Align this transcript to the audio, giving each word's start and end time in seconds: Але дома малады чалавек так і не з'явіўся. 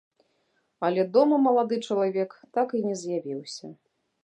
Але 0.87 1.01
дома 1.17 1.35
малады 1.47 1.75
чалавек 1.87 2.29
так 2.59 2.67
і 2.79 2.83
не 2.89 2.95
з'явіўся. 3.05 3.73